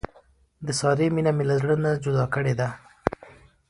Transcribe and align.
د 0.65 0.67
سارې 0.79 1.07
مینه 1.15 1.31
مې 1.37 1.43
له 1.49 1.55
زړه 1.61 1.75
نه 1.83 1.91
جدا 2.03 2.25
کړې 2.35 2.53
ده. 2.59 2.67